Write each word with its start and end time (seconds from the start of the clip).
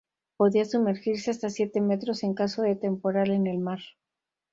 Podía 0.35 0.65
sumergirse 0.65 1.29
hasta 1.29 1.51
siete 1.51 1.79
metros 1.79 2.23
en 2.23 2.33
caso 2.33 2.63
de 2.63 2.75
temporal 2.75 3.29
en 3.29 3.45
el 3.45 3.59
mar. 3.59 3.81